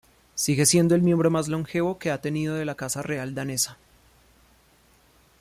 [0.33, 3.77] Sigue siendo el miembro más longevo que ha tenido de la Casa Real Danesa.